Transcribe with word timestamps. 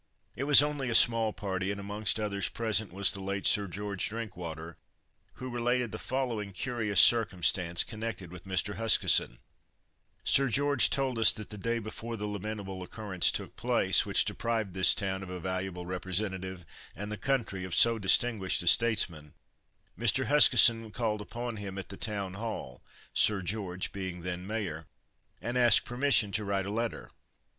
It 0.35 0.45
was 0.45 0.63
only 0.63 0.89
a 0.89 0.95
small 0.95 1.31
party, 1.31 1.69
and 1.69 1.79
amongst 1.79 2.19
others 2.19 2.49
present 2.49 2.91
was 2.91 3.11
the 3.11 3.21
late 3.21 3.45
Sir 3.45 3.67
George 3.67 4.09
Drinkwater, 4.09 4.79
who 5.33 5.47
related 5.47 5.91
the 5.91 5.99
following 5.99 6.53
curious 6.53 6.99
circumstance 6.99 7.83
connected 7.83 8.31
with 8.31 8.45
Mr. 8.45 8.77
Huskisson: 8.77 9.37
Sir 10.23 10.47
George 10.49 10.89
told 10.89 11.19
us 11.19 11.31
that 11.33 11.49
the 11.49 11.55
day 11.59 11.77
before 11.77 12.17
the 12.17 12.25
lamentable 12.25 12.81
occurrence 12.81 13.29
took 13.29 13.55
place, 13.55 14.03
which 14.03 14.25
deprived 14.25 14.73
this 14.73 14.95
town 14.95 15.21
of 15.21 15.29
a 15.29 15.39
valuable 15.39 15.85
representative, 15.85 16.65
and 16.95 17.11
the 17.11 17.15
country 17.15 17.63
of 17.63 17.75
so 17.75 17.99
distinguished 17.99 18.63
a 18.63 18.67
statesman, 18.67 19.35
Mr. 19.95 20.25
Huskisson 20.25 20.89
called 20.89 21.21
upon 21.21 21.57
him 21.57 21.77
at 21.77 21.89
the 21.89 21.95
Town 21.95 22.33
Hall 22.33 22.81
(Sir 23.13 23.43
George 23.43 23.91
being 23.91 24.21
then 24.23 24.47
Mayor), 24.47 24.87
and 25.43 25.59
asked 25.59 25.85
permission 25.85 26.31
to 26.31 26.43
write 26.43 26.65
a 26.65 26.71
letter. 26.71 27.11